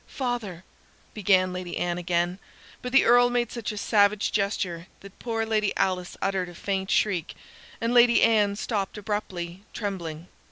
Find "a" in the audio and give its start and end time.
3.71-3.77, 6.49-6.55